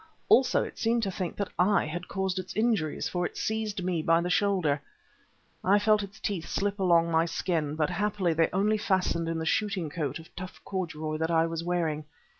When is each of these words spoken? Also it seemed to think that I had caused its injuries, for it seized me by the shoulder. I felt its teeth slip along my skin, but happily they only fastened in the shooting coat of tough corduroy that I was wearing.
Also 0.29 0.63
it 0.63 0.79
seemed 0.79 1.03
to 1.03 1.11
think 1.11 1.35
that 1.35 1.51
I 1.59 1.85
had 1.85 2.07
caused 2.07 2.39
its 2.39 2.55
injuries, 2.55 3.07
for 3.07 3.23
it 3.23 3.37
seized 3.37 3.83
me 3.83 4.01
by 4.01 4.19
the 4.19 4.31
shoulder. 4.31 4.81
I 5.63 5.77
felt 5.77 6.01
its 6.01 6.19
teeth 6.19 6.49
slip 6.49 6.79
along 6.79 7.11
my 7.11 7.25
skin, 7.25 7.75
but 7.75 7.91
happily 7.91 8.33
they 8.33 8.49
only 8.51 8.79
fastened 8.79 9.29
in 9.29 9.37
the 9.37 9.45
shooting 9.45 9.91
coat 9.91 10.17
of 10.17 10.35
tough 10.35 10.59
corduroy 10.65 11.17
that 11.17 11.29
I 11.29 11.45
was 11.45 11.63
wearing. 11.63 12.05